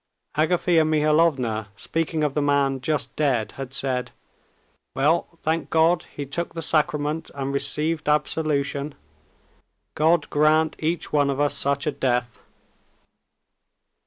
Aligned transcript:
Agafea 0.35 0.83
Mihalovna, 0.83 1.67
speaking 1.75 2.23
of 2.23 2.33
the 2.33 2.41
man 2.41 2.81
just 2.81 3.15
dead, 3.15 3.51
had 3.51 3.71
said: 3.71 4.09
"Well, 4.95 5.27
thank 5.43 5.69
God, 5.69 6.07
he 6.15 6.25
took 6.25 6.55
the 6.55 6.63
sacrament 6.63 7.29
and 7.35 7.53
received 7.53 8.09
absolution; 8.09 8.95
God 9.93 10.27
grant 10.31 10.75
each 10.79 11.13
one 11.13 11.29
of 11.29 11.39
us 11.39 11.53
such 11.53 11.85
a 11.85 11.91
death." 11.91 12.39